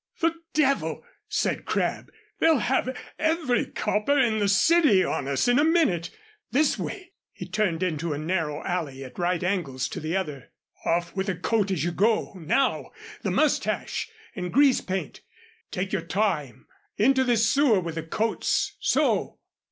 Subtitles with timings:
[0.19, 2.09] "The devil!" said Crabb.
[2.39, 6.09] "They'll have every copper in the city on us in a minute.
[6.49, 10.49] This way." He turned into a narrow alley at right angles to the other.
[10.85, 12.89] "Off with the coat as you go now,
[13.21, 15.21] the mustache and grease paint.
[15.69, 16.65] Take your time.
[16.97, 18.77] Into this sewer with the coats.
[18.79, 19.37] So!"